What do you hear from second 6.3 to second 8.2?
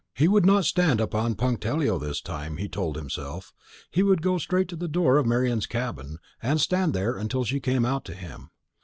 and stand there until she came out to